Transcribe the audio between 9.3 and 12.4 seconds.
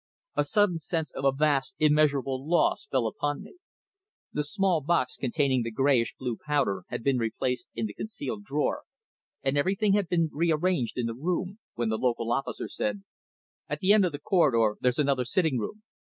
and everything had been rearranged in the room, when the local